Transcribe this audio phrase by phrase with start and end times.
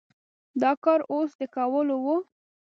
[0.61, 2.07] دا کار اوس د کولو و؟